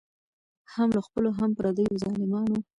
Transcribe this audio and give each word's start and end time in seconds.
هم 0.73 0.87
له 0.95 1.01
خپلو 1.07 1.29
هم 1.39 1.51
پردیو 1.57 1.99
ظالمانو 2.03 2.57